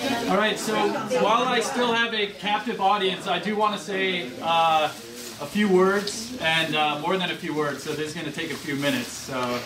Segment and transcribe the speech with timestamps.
[0.00, 0.76] All right, so
[1.22, 4.84] while I still have a captive audience, I do want to say uh,
[5.40, 8.32] a few words, and uh, more than a few words, so this is going to
[8.32, 9.08] take a few minutes.
[9.08, 9.60] So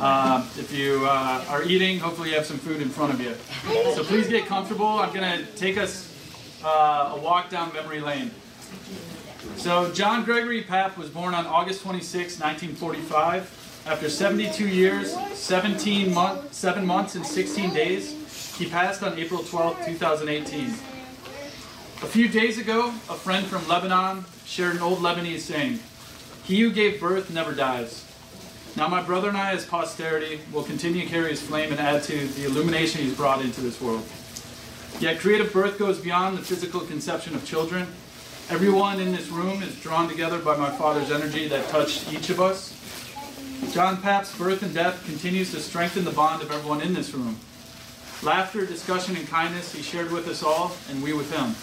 [0.00, 3.34] uh, if you uh, are eating, hopefully you have some food in front of you.
[3.94, 4.86] So please get comfortable.
[4.86, 6.12] I'm going to take us
[6.64, 8.32] uh, a walk down memory lane.
[9.56, 13.84] So John Gregory Papp was born on August 26, 1945.
[13.86, 18.16] After 72 years, 17 month, 7 months, and 16 days,
[18.58, 20.64] he passed on April 12, 2018.
[22.02, 25.78] A few days ago, a friend from Lebanon shared an old Lebanese saying,
[26.44, 28.04] He who gave birth never dies.
[28.74, 32.02] Now my brother and I, as posterity, will continue to carry his flame and add
[32.04, 34.04] to the illumination he's brought into this world.
[35.00, 37.86] Yet creative birth goes beyond the physical conception of children.
[38.48, 42.40] Everyone in this room is drawn together by my Father's energy that touched each of
[42.40, 42.72] us.
[43.72, 47.38] John Papp's birth and death continues to strengthen the bond of everyone in this room.
[48.22, 51.54] Laughter, discussion, and kindness he shared with us all, and we with him.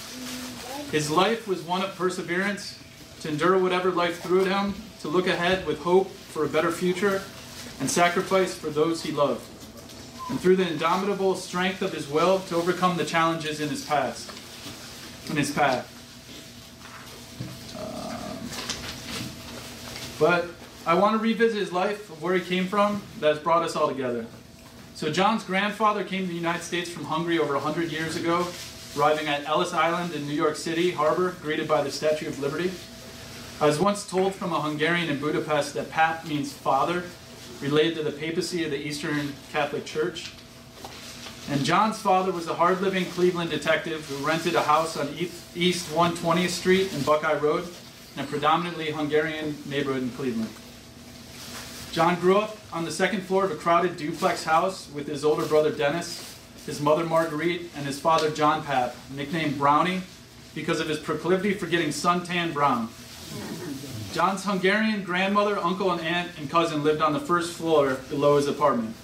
[0.91, 2.79] His life was one of perseverance,
[3.21, 6.71] to endure whatever life threw at him, to look ahead with hope for a better
[6.71, 7.23] future,
[7.79, 9.41] and sacrifice for those he loved.
[10.29, 14.29] And through the indomitable strength of his will to overcome the challenges in his past,
[15.29, 15.89] in his path.
[17.79, 18.37] Um,
[20.19, 20.49] but
[20.85, 23.75] I want to revisit his life of where he came from that has brought us
[23.75, 24.27] all together.
[24.95, 28.47] So John's grandfather came to the United States from Hungary over 100 years ago,
[28.95, 32.71] arriving at Ellis Island in New York City harbor, greeted by the Statue of Liberty.
[33.59, 37.03] I was once told from a Hungarian in Budapest that Pap means father,
[37.59, 40.31] related to the papacy of the Eastern Catholic Church.
[41.49, 46.49] And John's father was a hard-living Cleveland detective who rented a house on East 120th
[46.49, 47.67] Street and Buckeye Road
[48.15, 50.51] in a predominantly Hungarian neighborhood in Cleveland.
[51.93, 55.45] John grew up on the second floor of a crowded duplex house with his older
[55.45, 60.01] brother Dennis, his mother Marguerite, and his father John Papp, nicknamed Brownie
[60.55, 62.89] because of his proclivity for getting suntan brown.
[64.11, 68.47] John's Hungarian grandmother, uncle, and aunt and cousin lived on the first floor below his
[68.47, 68.95] apartment.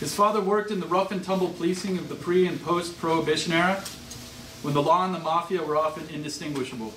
[0.00, 3.52] His father worked in the rough and tumble policing of the pre and post prohibition
[3.52, 3.80] era
[4.62, 6.94] when the law and the mafia were often indistinguishable.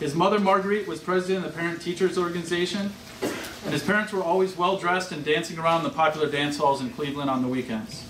[0.00, 2.94] His mother, Marguerite, was president of the Parent Teachers Organization
[3.68, 6.88] and his parents were always well dressed and dancing around the popular dance halls in
[6.88, 8.02] Cleveland on the weekends.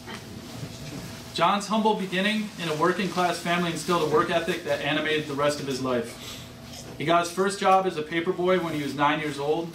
[1.35, 5.35] John's humble beginning in a working class family instilled a work ethic that animated the
[5.35, 6.95] rest of his life.
[6.97, 9.73] He got his first job as a paperboy when he was nine years old,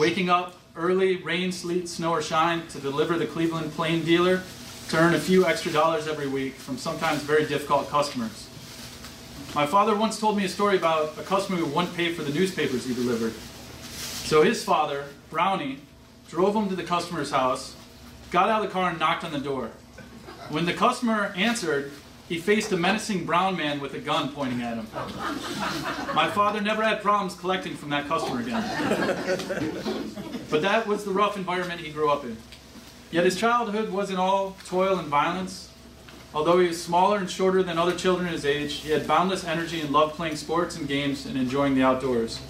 [0.00, 4.42] waking up early, rain, sleet, snow, or shine, to deliver the Cleveland Plain dealer
[4.88, 8.48] to earn a few extra dollars every week from sometimes very difficult customers.
[9.54, 12.32] My father once told me a story about a customer who wouldn't pay for the
[12.32, 13.34] newspapers he delivered.
[14.30, 15.78] So his father, Brownie,
[16.28, 17.76] drove him to the customer's house,
[18.30, 19.70] got out of the car and knocked on the door.
[20.48, 21.92] When the customer answered,
[22.28, 24.86] he faced a menacing brown man with a gun pointing at him.
[26.14, 28.62] My father never had problems collecting from that customer again.
[30.48, 32.36] But that was the rough environment he grew up in.
[33.10, 35.70] Yet his childhood wasn't all toil and violence.
[36.32, 39.80] Although he was smaller and shorter than other children his age, he had boundless energy
[39.80, 42.40] and loved playing sports and games and enjoying the outdoors.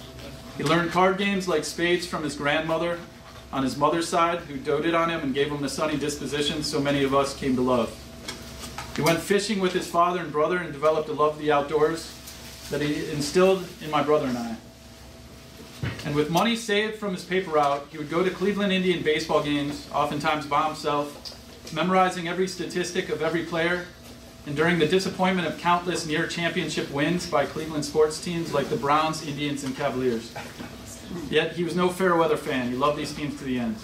[0.57, 2.99] He learned card games like spades from his grandmother
[3.51, 6.79] on his mother's side, who doted on him and gave him the sunny disposition so
[6.79, 7.97] many of us came to love.
[8.95, 12.17] He went fishing with his father and brother and developed a love of the outdoors
[12.69, 14.55] that he instilled in my brother and I.
[16.05, 19.43] And with money saved from his paper route, he would go to Cleveland Indian baseball
[19.43, 23.85] games, oftentimes by himself, memorizing every statistic of every player
[24.45, 28.75] and during the disappointment of countless near championship wins by Cleveland sports teams like the
[28.75, 30.33] Browns, Indians, and Cavaliers.
[31.29, 32.69] Yet he was no fair weather fan.
[32.69, 33.75] He loved these teams to the end.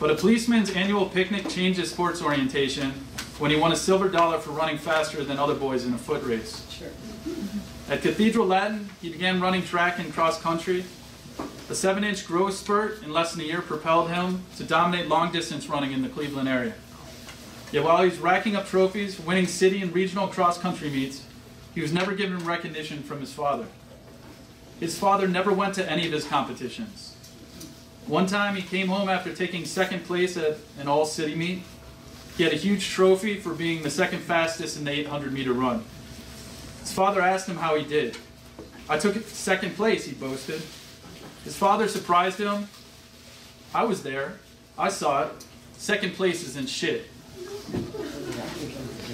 [0.00, 2.90] But a policeman's annual picnic changed his sports orientation
[3.38, 6.24] when he won a silver dollar for running faster than other boys in a foot
[6.24, 6.66] race.
[7.88, 10.84] At Cathedral Latin, he began running track and cross country.
[11.70, 15.30] A seven inch growth spurt in less than a year propelled him to dominate long
[15.32, 16.74] distance running in the Cleveland area.
[17.72, 21.24] Yet while he was racking up trophies, winning city and regional cross-country meets,
[21.74, 23.66] he was never given recognition from his father.
[24.78, 27.16] His father never went to any of his competitions.
[28.06, 31.62] One time he came home after taking second place at an all-city meet.
[32.36, 35.84] He had a huge trophy for being the second fastest in the 800 meter run.
[36.80, 38.18] His father asked him how he did.
[38.88, 40.60] I took second place, he boasted.
[41.44, 42.68] His father surprised him.
[43.74, 44.38] I was there.
[44.76, 45.44] I saw it.
[45.78, 47.08] Second place is in shit.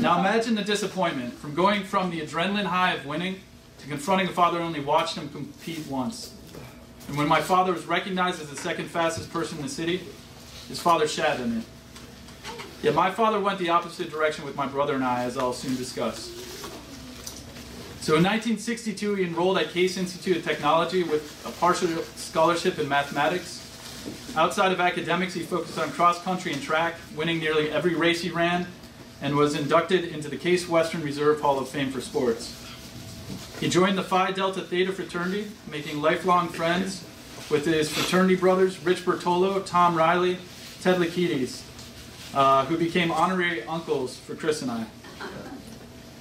[0.00, 3.40] Now imagine the disappointment from going from the adrenaline high of winning
[3.78, 6.34] to confronting a father who only watched him compete once.
[7.08, 10.02] And when my father was recognized as the second fastest person in the city,
[10.69, 11.62] his father shat at me.
[12.82, 15.75] Yet my father went the opposite direction with my brother and I, as I'll soon
[15.76, 16.28] discuss.
[18.00, 22.88] So in 1962, he enrolled at Case Institute of Technology with a partial scholarship in
[22.88, 23.68] mathematics.
[24.36, 28.30] Outside of academics, he focused on cross country and track, winning nearly every race he
[28.30, 28.66] ran,
[29.20, 32.54] and was inducted into the Case Western Reserve Hall of Fame for sports.
[33.60, 37.04] He joined the Phi Delta Theta fraternity, making lifelong friends
[37.50, 40.38] with his fraternity brothers Rich Bertolo, Tom Riley,
[40.80, 41.62] Ted Lakides,
[42.34, 44.86] uh, who became honorary uncles for Chris and I.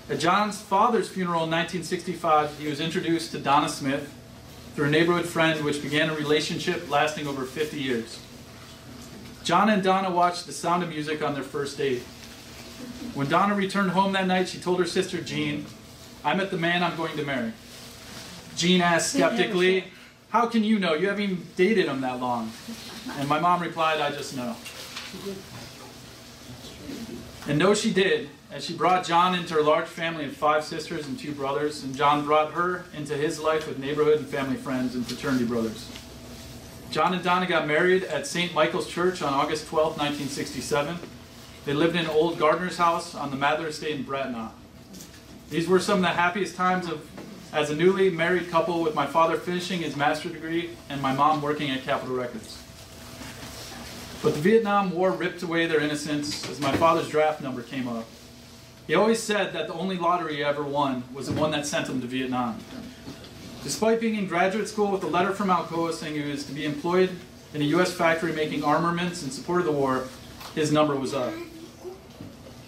[0.10, 4.14] At John's father's funeral in 1965, he was introduced to Donna Smith
[4.78, 8.20] through a neighborhood friend, which began a relationship lasting over 50 years.
[9.44, 12.04] John and Donna watched The Sound of Music on their first date.
[13.16, 15.66] When Donna returned home that night, she told her sister Jean,
[16.24, 17.54] I met the man I'm going to marry.
[18.56, 19.86] Jean asked skeptically,
[20.30, 20.94] How can you know?
[20.94, 22.52] You haven't even dated him that long.
[23.18, 24.56] And my mom replied, I just know.
[27.48, 31.08] And no, she did, as she brought John into her large family of five sisters
[31.08, 34.96] and two brothers, and John brought her into his life with neighborhood and family friends
[34.96, 35.90] and fraternity brothers.
[36.92, 38.54] John and Donna got married at St.
[38.54, 40.98] Michael's Church on August 12, 1967.
[41.66, 44.54] They lived in old Gardner's house on the Mather Estate in Bratenahl.
[45.50, 47.06] These were some of the happiest times of
[47.54, 51.42] as a newly married couple with my father finishing his master's degree and my mom
[51.42, 52.62] working at Capitol Records.
[54.24, 58.06] But the Vietnam War ripped away their innocence as my father's draft number came up.
[58.88, 61.88] He always said that the only lottery he ever won was the one that sent
[61.88, 62.58] him to Vietnam.
[63.64, 66.66] Despite being in graduate school with a letter from Alcoa saying he was to be
[66.66, 67.12] employed
[67.54, 67.94] in a U.S.
[67.94, 70.08] factory making armaments in support of the war,
[70.56, 71.34] his number was up.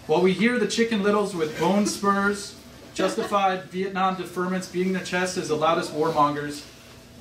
[0.06, 2.54] While we hear the chicken littles with bone spurs,
[2.94, 6.64] justified Vietnam deferments beating their chests as the loudest warmongers,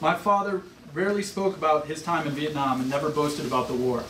[0.02, 0.62] my father
[0.94, 4.04] rarely spoke about his time in Vietnam and never boasted about the war.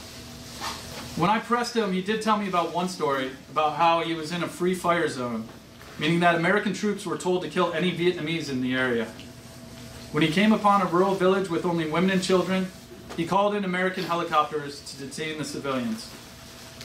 [1.15, 4.31] When I pressed him, he did tell me about one story about how he was
[4.31, 5.47] in a free fire zone,
[5.97, 9.06] meaning that American troops were told to kill any Vietnamese in the area.
[10.11, 12.71] When he came upon a rural village with only women and children,
[13.17, 16.09] he called in American helicopters to detain the civilians.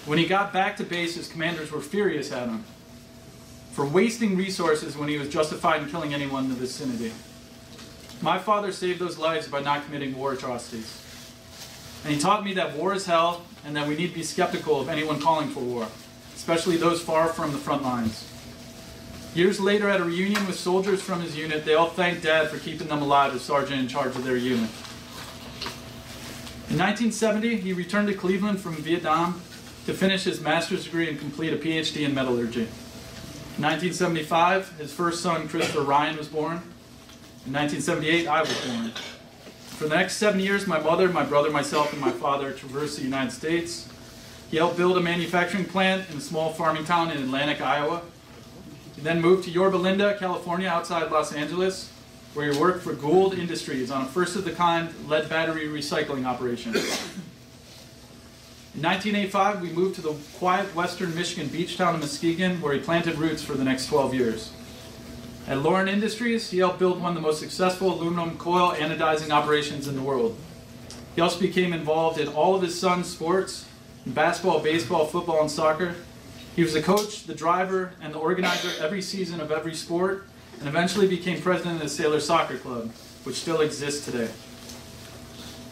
[0.04, 2.64] When he got back to base, his commanders were furious at him
[3.72, 7.12] for wasting resources when he was justified in killing anyone in the vicinity.
[8.22, 11.00] My father saved those lives by not committing war atrocities.
[12.04, 14.80] And he taught me that war is hell and that we need to be skeptical
[14.80, 15.88] of anyone calling for war,
[16.34, 18.30] especially those far from the front lines.
[19.34, 22.58] Years later, at a reunion with soldiers from his unit, they all thanked Dad for
[22.58, 24.70] keeping them alive as sergeant in charge of their unit.
[26.70, 29.40] In 1970, he returned to Cleveland from Vietnam
[29.86, 32.68] to finish his master's degree and complete a PhD in metallurgy.
[33.56, 36.62] In 1975, his first son, Christopher Ryan, was born.
[37.46, 38.92] In 1978, I was born.
[39.76, 43.02] For the next seven years, my mother, my brother, myself, and my father traversed the
[43.02, 43.88] United States.
[44.48, 48.02] He helped build a manufacturing plant in a small farming town in Atlantic, Iowa.
[48.94, 51.90] He then moved to Yorba Linda, California, outside Los Angeles,
[52.34, 56.76] where he worked for Gould Industries on a first-of-the-kind lead battery recycling operation.
[58.76, 62.78] In 1985, we moved to the quiet western Michigan beach town of Muskegon, where he
[62.78, 64.52] planted roots for the next 12 years.
[65.46, 69.86] At Lorin Industries, he helped build one of the most successful aluminum coil anodizing operations
[69.86, 70.38] in the world.
[71.14, 73.66] He also became involved in all of his son's sports
[74.06, 75.94] basketball, baseball, football, and soccer.
[76.56, 80.26] He was the coach, the driver, and the organizer every season of every sport,
[80.60, 82.90] and eventually became president of the Sailor Soccer Club,
[83.24, 84.30] which still exists today.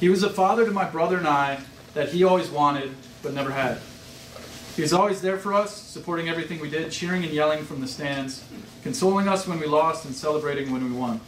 [0.00, 1.60] He was a father to my brother and I
[1.94, 3.80] that he always wanted but never had.
[4.74, 7.86] He was always there for us, supporting everything we did, cheering and yelling from the
[7.86, 8.42] stands,
[8.82, 11.20] consoling us when we lost and celebrating when we won.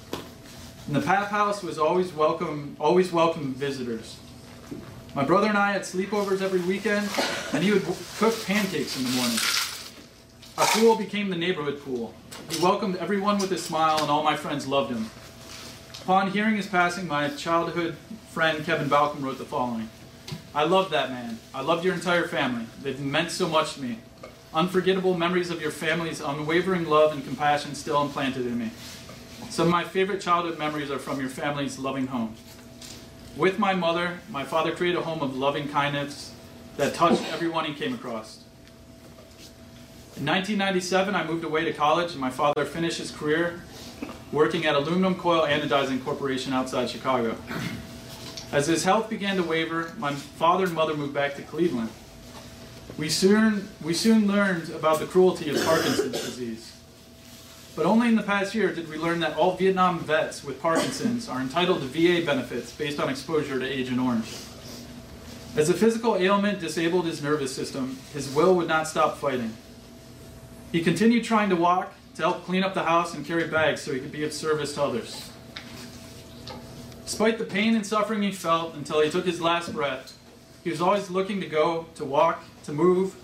[0.86, 4.16] And the Papp House was always welcome, always welcome visitors.
[5.14, 7.08] My brother and I had sleepovers every weekend,
[7.52, 7.84] and he would
[8.16, 9.38] cook pancakes in the morning.
[10.56, 12.14] Our pool became the neighborhood pool.
[12.48, 15.10] He welcomed everyone with a smile, and all my friends loved him.
[16.02, 17.96] Upon hearing his passing, my childhood
[18.30, 19.90] friend Kevin Balcom wrote the following.
[20.54, 21.38] I love that man.
[21.52, 22.66] I loved your entire family.
[22.80, 23.98] They've meant so much to me.
[24.52, 28.70] Unforgettable memories of your family's unwavering love and compassion still implanted in me.
[29.50, 32.36] Some of my favorite childhood memories are from your family's loving home.
[33.36, 36.32] With my mother, my father created a home of loving kindness
[36.76, 38.44] that touched everyone he came across.
[40.16, 43.60] In 1997, I moved away to college, and my father finished his career
[44.30, 47.36] working at Aluminum Coil Anodizing Corporation outside Chicago.
[48.54, 51.88] As his health began to waver, my father and mother moved back to Cleveland.
[52.96, 56.72] We soon, we soon learned about the cruelty of Parkinson's disease.
[57.74, 61.28] But only in the past year did we learn that all Vietnam vets with Parkinson's
[61.28, 64.32] are entitled to VA benefits based on exposure to Agent Orange.
[65.56, 69.52] As a physical ailment disabled his nervous system, his will would not stop fighting.
[70.70, 73.92] He continued trying to walk, to help clean up the house and carry bags so
[73.92, 75.32] he could be of service to others.
[77.04, 80.16] Despite the pain and suffering he felt until he took his last breath,
[80.62, 83.14] he was always looking to go, to walk, to move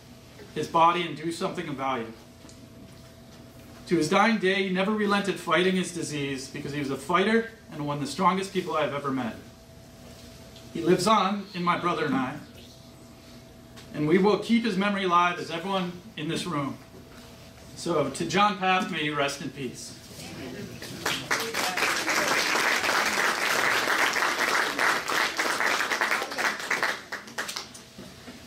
[0.54, 2.12] his body and do something of value.
[3.86, 7.50] To his dying day, he never relented fighting his disease because he was a fighter
[7.72, 9.34] and one of the strongest people I have ever met.
[10.74, 12.36] He lives on in my brother and I,
[13.94, 16.78] and we will keep his memory alive as everyone in this room.
[17.74, 19.96] So, to John Papp, may you rest in peace.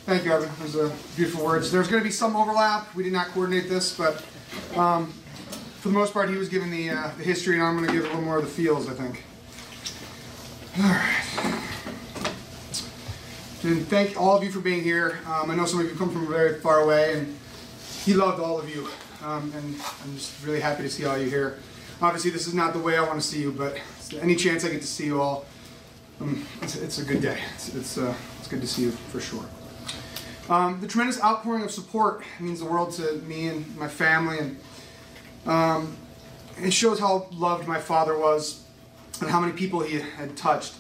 [0.06, 0.50] Thank you, Evan.
[0.60, 1.72] Those are beautiful words.
[1.72, 2.94] There's going to be some overlap.
[2.94, 4.22] We did not coordinate this, but
[4.76, 5.14] um,
[5.80, 7.94] for the most part, he was giving the, uh, the history, and I'm going to
[7.94, 9.24] give a little more of the feels, I think.
[10.78, 11.64] All right.
[13.64, 15.20] And thank all of you for being here.
[15.26, 17.38] Um, I know some of you come from very far away, and
[18.04, 18.90] he loved all of you.
[19.24, 21.60] Um, and I'm just really happy to see all you here.
[22.02, 23.80] Obviously, this is not the way I want to see you, but
[24.20, 25.46] any chance I get to see you all,
[26.20, 27.40] um, it's, it's, a good day.
[27.56, 29.46] It's, it's, uh, it's good to see you for sure.
[30.50, 34.60] Um, the tremendous outpouring of support means the world to me and my family, and
[35.46, 35.98] um,
[36.62, 38.64] it shows how loved my father was
[39.22, 40.76] and how many people he had touched.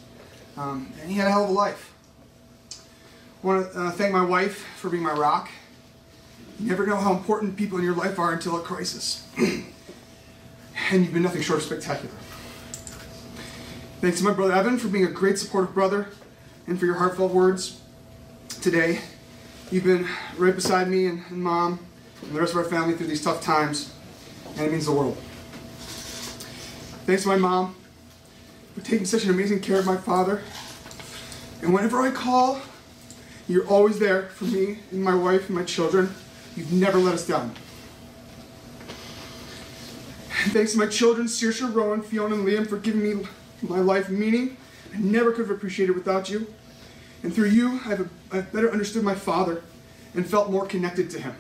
[0.57, 1.93] Um, and he had a hell of a life.
[3.43, 5.49] I want to uh, thank my wife for being my rock.
[6.59, 9.25] You never know how important people in your life are until a crisis.
[9.37, 12.13] and you've been nothing short of spectacular.
[14.01, 16.09] Thanks to my brother Evan for being a great supportive brother
[16.67, 17.81] and for your heartfelt words
[18.61, 18.99] today.
[19.73, 21.79] You've been right beside me and, and mom
[22.21, 23.91] and the rest of our family through these tough times,
[24.55, 25.17] and it means the world.
[27.07, 27.73] Thanks to my mom
[28.75, 30.43] for taking such an amazing care of my father.
[31.63, 32.61] And whenever I call,
[33.47, 36.13] you're always there for me and my wife and my children.
[36.55, 37.55] You've never let us down.
[40.43, 43.25] And thanks to my children, Saoirse, Rowan, Fiona, and Liam for giving me
[43.63, 44.55] my life meaning.
[44.93, 46.45] I never could have appreciated it without you.
[47.23, 49.61] And through you, I've, I've better understood my Father
[50.15, 51.35] and felt more connected to Him.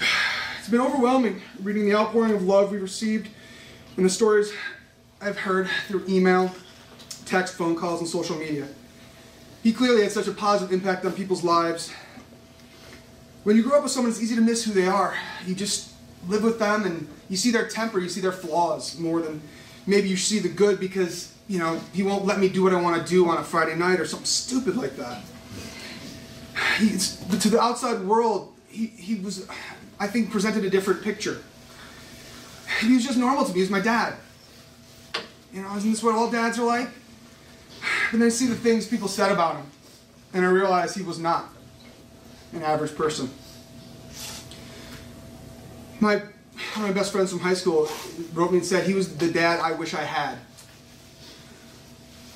[0.58, 3.28] It's been overwhelming reading the outpouring of love we've received
[3.96, 4.52] and the stories
[5.18, 6.54] I've heard through email,
[7.24, 8.68] text, phone calls, and social media.
[9.62, 11.90] He clearly had such a positive impact on people's lives.
[13.44, 15.14] When you grow up with someone, it's easy to miss who they are.
[15.46, 15.92] You just
[16.26, 19.40] live with them and you see their temper, you see their flaws more than
[19.86, 22.80] maybe you see the good because you know, he won't let me do what I
[22.80, 25.22] want to do on a Friday night or something stupid like that.
[26.78, 29.48] He's, to the outside world, he, he was,
[29.98, 31.42] I think, presented a different picture.
[32.80, 33.56] He was just normal to me.
[33.56, 34.14] He was my dad.
[35.52, 36.88] You know, isn't this what all dads are like?
[38.12, 39.66] And then I see the things people said about him,
[40.34, 41.46] and I realize he was not
[42.52, 43.30] an average person.
[46.00, 46.26] My, one
[46.76, 47.88] of my best friends from high school
[48.34, 50.38] wrote me and said he was the dad I wish I had.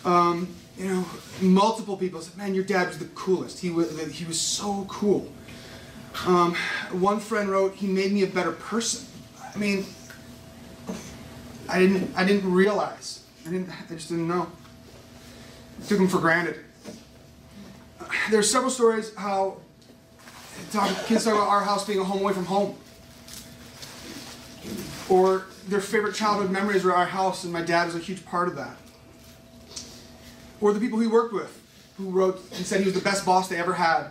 [0.04, 1.04] Um, you know,
[1.40, 3.60] multiple people said, "Man, your dad was the coolest.
[3.60, 5.30] He was he was so cool."
[6.26, 6.54] Um,
[6.90, 9.06] one friend wrote, "He made me a better person."
[9.54, 9.86] I mean,
[11.68, 13.22] I didn't I didn't realize.
[13.46, 14.50] I didn't I just didn't know.
[15.80, 16.58] I took him for granted.
[18.30, 19.58] There are several stories how
[20.70, 22.76] talk, kids talk about our house being a home away from home,
[25.08, 28.48] or their favorite childhood memories were our house, and my dad was a huge part
[28.48, 28.76] of that
[30.62, 31.60] or the people he worked with
[31.98, 34.06] who wrote and said he was the best boss they ever had,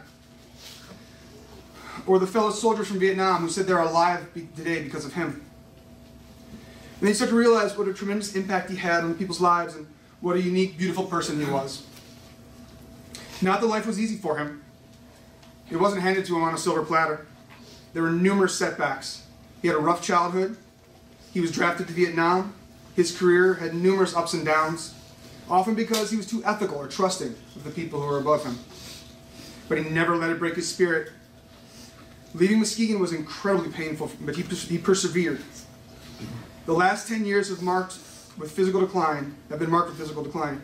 [2.05, 5.43] or the fellow soldiers from Vietnam who said they're alive today because of him.
[7.00, 9.88] And they start to realize what a tremendous impact he had on people's lives and
[10.20, 11.84] what a unique, beautiful person he was.
[13.41, 14.62] Not that life was easy for him.
[15.72, 17.25] It wasn't handed to him on a silver platter.
[17.93, 19.25] There were numerous setbacks.
[19.62, 20.58] He had a rough childhood.
[21.34, 22.53] He was drafted to Vietnam.
[22.96, 24.93] His career had numerous ups and downs
[25.51, 28.58] often because he was too ethical or trusting of the people who were above him.
[29.67, 31.12] But he never let it break his spirit.
[32.34, 35.41] Leaving Muskegon was incredibly painful, but he, he persevered.
[36.65, 37.98] The last 10 years have marked
[38.38, 40.62] with physical decline, have been marked with physical decline.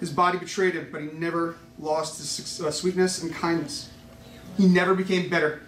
[0.00, 3.88] His body betrayed him, but he never lost his uh, sweetness and kindness.
[4.56, 5.62] He never became better.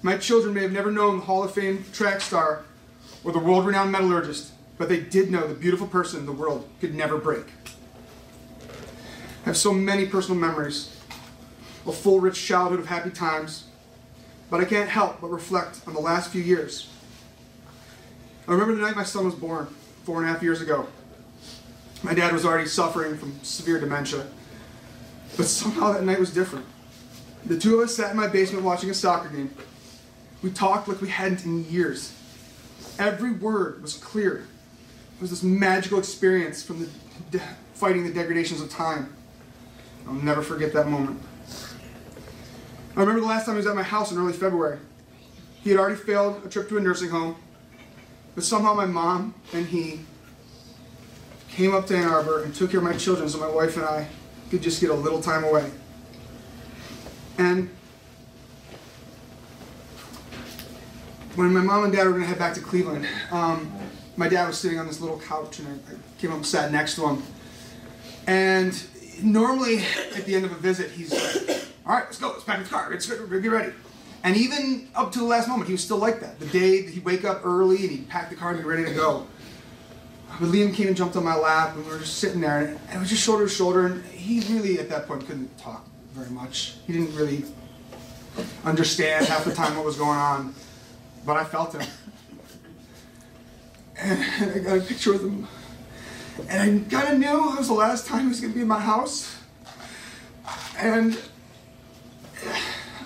[0.00, 2.64] My children may have never known the Hall of Fame track star
[3.22, 6.94] or the world renowned metallurgist, but they did know the beautiful person the world could
[6.94, 7.46] never break.
[9.42, 10.96] I have so many personal memories,
[11.86, 13.64] a full, rich childhood of happy times,
[14.50, 16.88] but I can't help but reflect on the last few years.
[18.48, 19.66] I remember the night my son was born,
[20.04, 20.88] four and a half years ago.
[22.02, 24.26] My dad was already suffering from severe dementia,
[25.36, 26.66] but somehow that night was different.
[27.46, 29.54] The two of us sat in my basement watching a soccer game.
[30.42, 32.14] We talked like we hadn't in years.
[32.98, 34.46] Every word was clear.
[35.24, 36.86] It was this magical experience from
[37.30, 37.40] the
[37.72, 39.10] fighting the degradations of time.
[40.06, 41.18] I'll never forget that moment.
[42.94, 44.78] I remember the last time he was at my house in early February.
[45.62, 47.36] He had already failed a trip to a nursing home,
[48.34, 50.00] but somehow my mom and he
[51.48, 53.86] came up to Ann Arbor and took care of my children so my wife and
[53.86, 54.06] I
[54.50, 55.70] could just get a little time away.
[57.38, 57.70] And
[61.34, 63.72] when my mom and dad were going to head back to Cleveland, um,
[64.16, 66.70] my dad was sitting on this little couch and I, I came up and sat
[66.70, 67.22] next to him.
[68.26, 68.82] And
[69.22, 69.78] normally
[70.16, 72.68] at the end of a visit, he's like, all right, let's go, let's pack the
[72.68, 73.72] car, let's get, ready.
[74.22, 76.40] And even up to the last moment, he was still like that.
[76.40, 78.84] The day that he'd wake up early and he'd pack the car and be ready
[78.84, 79.26] to go.
[80.40, 82.96] But Liam came and jumped on my lap and we were just sitting there and
[82.96, 86.30] it was just shoulder to shoulder and he really at that point couldn't talk very
[86.30, 86.76] much.
[86.86, 87.44] He didn't really
[88.64, 90.54] understand half the time what was going on,
[91.24, 91.86] but I felt him.
[93.98, 95.46] And I got a picture of him.
[96.48, 98.62] And I kind of knew it was the last time he was going to be
[98.62, 99.36] in my house.
[100.78, 101.18] And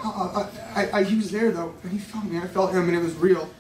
[0.03, 2.39] uh, I, I, he was there though, and he felt me.
[2.39, 3.51] I felt him, and it was real.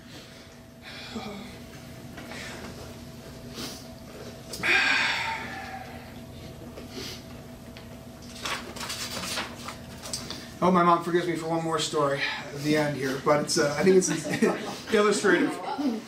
[10.68, 12.20] Oh, my mom forgives me for one more story
[12.54, 14.10] at the end here, but uh, I think it's
[14.92, 15.58] illustrative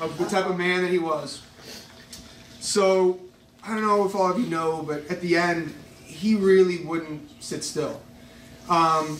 [0.02, 1.40] of the type of man that he was.
[2.60, 3.20] So
[3.64, 5.72] I don't know if all of you know, but at the end,
[6.04, 8.02] he really wouldn't sit still.
[8.68, 9.18] Um,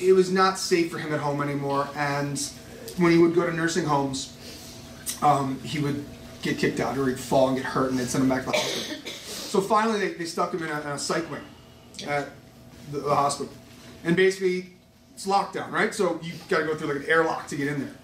[0.00, 2.40] it was not safe for him at home anymore, and
[2.96, 4.34] when he would go to nursing homes,
[5.20, 6.06] um, he would
[6.40, 8.50] get kicked out or he'd fall and get hurt, and they'd send him back to
[8.50, 9.12] the hospital.
[9.12, 11.44] So finally, they, they stuck him in a, in a psych wing
[12.08, 12.30] at
[12.90, 13.52] the, the hospital.
[14.04, 14.70] And basically,
[15.14, 15.94] it's lockdown, right?
[15.94, 17.94] So you got to go through like an airlock to get in there.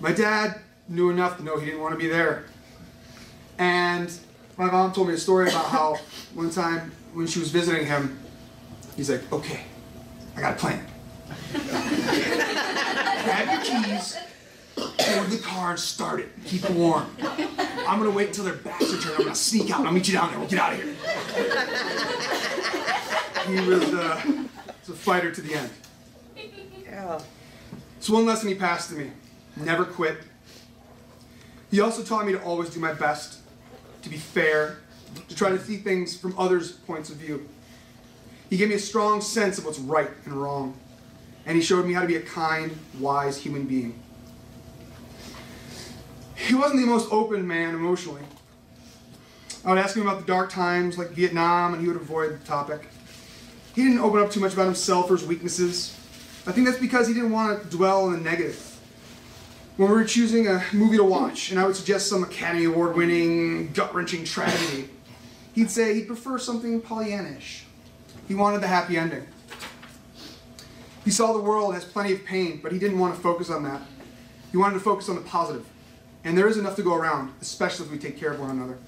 [0.00, 2.46] My dad knew enough to know he didn't want to be there.
[3.58, 4.12] And
[4.56, 5.96] my mom told me a story about how
[6.34, 8.18] one time when she was visiting him,
[8.96, 9.60] he's like, okay,
[10.36, 10.84] I got a plan.
[11.52, 14.16] Grab your keys,
[14.76, 16.30] go to the car and start it.
[16.44, 17.06] Keep it warm.
[17.86, 19.16] I'm gonna wait until their backs are turned.
[19.16, 19.86] I'm gonna sneak out.
[19.86, 20.38] I'll meet you down there.
[20.38, 20.94] We'll get out of here.
[23.46, 24.22] He was, uh,
[24.80, 25.70] was a fighter to the end.
[26.84, 27.20] Yeah.
[28.00, 29.10] So one lesson he passed to me:
[29.56, 30.18] never quit.
[31.70, 33.40] He also taught me to always do my best,
[34.02, 34.78] to be fair,
[35.28, 37.48] to try to see things from others' points of view.
[38.50, 40.78] He gave me a strong sense of what's right and wrong,
[41.46, 43.98] and he showed me how to be a kind, wise human being.
[46.36, 48.22] He wasn't the most open man emotionally.
[49.64, 52.44] I would ask him about the dark times like Vietnam, and he would avoid the
[52.44, 52.88] topic.
[53.74, 55.96] He didn't open up too much about himself or his weaknesses.
[56.46, 58.68] I think that's because he didn't want to dwell on the negative.
[59.76, 62.94] When we were choosing a movie to watch, and I would suggest some Academy Award
[62.94, 64.90] winning, gut wrenching tragedy,
[65.54, 67.62] he'd say he'd prefer something Pollyannish.
[68.28, 69.26] He wanted the happy ending.
[71.04, 73.64] He saw the world as plenty of pain, but he didn't want to focus on
[73.64, 73.80] that.
[74.50, 75.66] He wanted to focus on the positive.
[76.24, 78.78] And there is enough to go around, especially if we take care of one another.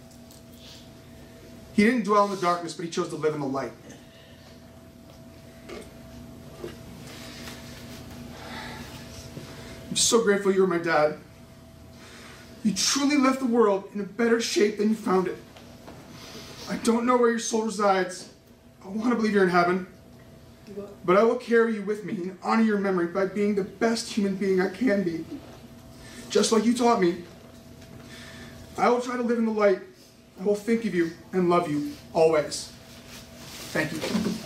[1.72, 3.72] He didn't dwell in the darkness, but he chose to live in the light.
[9.94, 11.18] I'm so grateful you were my dad.
[12.64, 15.36] You truly left the world in a better shape than you found it.
[16.68, 18.28] I don't know where your soul resides.
[18.84, 19.86] I want to believe you're in heaven.
[21.04, 24.12] But I will carry you with me and honor your memory by being the best
[24.12, 25.24] human being I can be.
[26.28, 27.22] Just like you taught me.
[28.76, 29.78] I will try to live in the light.
[30.40, 32.72] I will think of you and love you always.
[33.70, 34.43] Thank you.